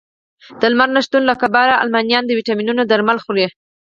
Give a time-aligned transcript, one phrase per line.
[0.59, 3.45] د لمر نه شتون له کبله المانیان د ویټامینونو درمل خوري